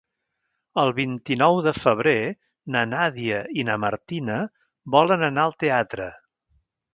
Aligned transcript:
El 0.83 0.87
vint-i-nou 0.99 1.59
de 1.67 1.73
febrer 1.79 2.15
na 2.77 2.81
Nàdia 2.93 3.43
i 3.59 3.67
na 3.69 3.77
Martina 3.85 4.39
volen 4.97 5.29
anar 5.29 5.45
al 5.45 5.55
teatre. 5.67 6.11